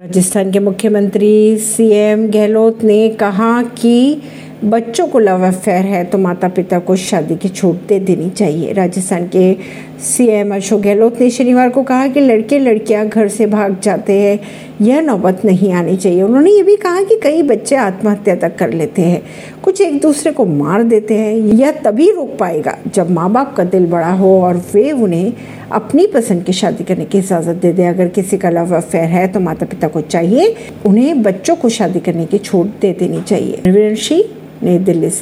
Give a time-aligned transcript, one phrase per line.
[0.00, 4.22] राजस्थान के मुख्यमंत्री सीएम गहलोत ने कहा कि
[4.64, 8.72] बच्चों को लव अफेयर है तो माता पिता को शादी की छूट दे देनी चाहिए।
[8.72, 9.52] राजस्थान के
[10.02, 14.40] सीएम अशोक गहलोत ने शनिवार को कहा कि लड़के लड़कियाँ घर से भाग जाते हैं।
[14.80, 18.72] यह नौबत नहीं आनी चाहिए। उन्होंने ये भी कहा कि कई बच्चे आत्महत्या तक कर
[18.72, 19.22] लेते हैं।
[19.62, 23.64] कुछ एक दूसरे को मार देते हैं। यह तभी रोक पाएगा जब माँ बाप का
[23.64, 25.32] दिल बड़ा हो और वे उन्हें
[25.72, 29.28] अपनी पसंद की शादी करने की इजाज़त दे दें। अगर किसी का लव अफेयर है
[29.28, 30.54] तो माता पिता को चाहिए।
[30.86, 33.60] उन्हें बच्चों को शादी करने की छूट दे देनी चाहिए।
[34.64, 35.10] नई दिल्ली से।